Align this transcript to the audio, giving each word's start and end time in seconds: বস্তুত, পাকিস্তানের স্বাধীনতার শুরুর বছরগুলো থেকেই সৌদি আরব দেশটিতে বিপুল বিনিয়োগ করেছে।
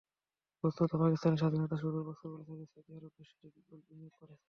বস্তুত, 0.63 0.89
পাকিস্তানের 0.95 1.39
স্বাধীনতার 1.41 1.81
শুরুর 1.83 2.03
বছরগুলো 2.09 2.41
থেকেই 2.43 2.69
সৌদি 2.73 2.91
আরব 2.97 3.11
দেশটিতে 3.17 3.47
বিপুল 3.55 3.79
বিনিয়োগ 3.87 4.13
করেছে। 4.19 4.39